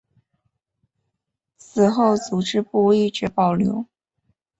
[1.57, 3.85] 此后组织部一直保留。